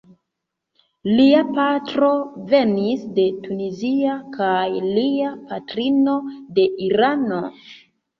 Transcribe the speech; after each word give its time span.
Lia 1.17 1.41
patro 1.57 2.07
venis 2.53 3.03
de 3.17 3.25
Tunizio 3.47 4.15
kaj 4.37 4.63
lia 4.87 5.29
patrino 5.51 6.17
de 6.57 6.65
Irano. 6.87 7.43